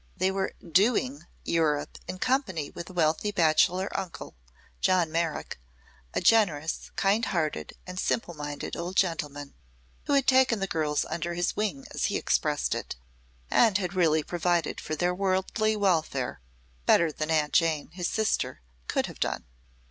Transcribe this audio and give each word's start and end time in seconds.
They 0.17 0.31
were 0.31 0.55
"doing" 0.67 1.27
Europe 1.45 1.99
in 2.07 2.17
company 2.17 2.71
with 2.71 2.89
a 2.89 2.93
wealthy 2.93 3.29
bachelor 3.31 3.87
uncle, 3.95 4.35
John 4.81 5.11
Merrick, 5.11 5.59
a 6.15 6.19
generous, 6.19 6.89
kind 6.95 7.25
hearted 7.25 7.73
and 7.85 7.99
simple 7.99 8.33
minded 8.33 8.75
old 8.75 8.95
gentleman 8.95 9.53
who 10.05 10.13
had 10.13 10.25
taken 10.25 10.59
the 10.59 10.65
girls 10.65 11.05
"under 11.07 11.35
his 11.35 11.55
wing," 11.55 11.85
as 11.91 12.05
he 12.05 12.17
expressed 12.17 12.73
it, 12.73 12.95
and 13.51 13.77
had 13.77 13.93
really 13.93 14.23
provided 14.23 14.81
for 14.81 14.95
their 14.95 15.13
worldly 15.13 15.75
welfare 15.75 16.41
better 16.87 17.11
than 17.11 17.29
Aunt 17.29 17.53
Jane, 17.53 17.91
his 17.91 18.07
sister, 18.07 18.63
could 18.87 19.05
have 19.05 19.19
done. 19.19 19.45